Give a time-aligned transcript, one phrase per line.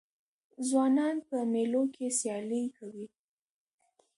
[0.67, 3.05] ځوانان په مېلو کښي سیالۍ کوي.